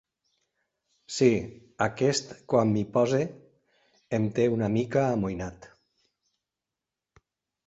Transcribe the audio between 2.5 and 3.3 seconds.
"quan m'hi posi"